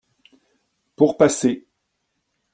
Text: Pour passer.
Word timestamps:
Pour 0.95 1.15
passer. 1.15 1.67